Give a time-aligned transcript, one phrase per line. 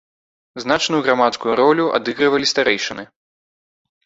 [0.63, 3.03] Значную грамадскую ролю адыгрывалі старэйшыны.